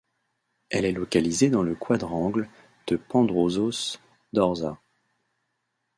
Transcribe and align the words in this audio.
Elle 0.71 0.85
est 0.85 0.93
localisée 0.93 1.51
dans 1.51 1.61
le 1.61 1.75
quadrangle 1.75 2.49
de 2.87 2.95
Pandrosos 2.97 3.99
Dorsa. 4.33 4.79